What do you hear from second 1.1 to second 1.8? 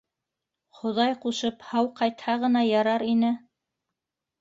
ҡушып,